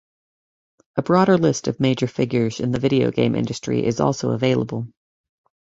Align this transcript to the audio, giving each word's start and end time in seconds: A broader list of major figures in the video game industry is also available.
A 0.95 1.03
broader 1.03 1.37
list 1.37 1.67
of 1.67 1.79
major 1.79 2.07
figures 2.07 2.59
in 2.59 2.71
the 2.71 2.79
video 2.79 3.11
game 3.11 3.35
industry 3.35 3.85
is 3.85 3.99
also 3.99 4.31
available. 4.31 4.87